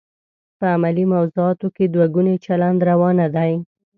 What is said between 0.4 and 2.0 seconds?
په علمي موضوعاتو کې